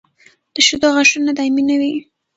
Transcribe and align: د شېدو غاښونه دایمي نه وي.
د 0.53 0.55
شېدو 0.67 0.87
غاښونه 0.95 1.31
دایمي 1.37 1.63
نه 1.69 1.75
وي. 1.79 1.93